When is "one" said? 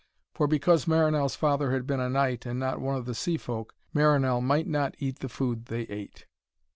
2.81-2.95